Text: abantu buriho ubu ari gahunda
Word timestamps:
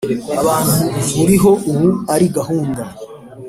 abantu 0.41 0.81
buriho 1.17 1.51
ubu 1.71 1.87
ari 2.13 2.27
gahunda 2.37 2.83